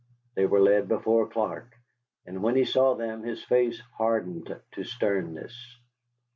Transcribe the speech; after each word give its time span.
They 0.33 0.47
were 0.47 0.59
led 0.59 0.87
before 0.87 1.27
Clark, 1.29 1.77
and 2.25 2.41
when 2.41 2.55
he 2.55 2.65
saw 2.65 2.95
them 2.95 3.21
his 3.21 3.43
face 3.43 3.79
hardened 3.99 4.59
to 4.71 4.83
sternness. 4.83 5.77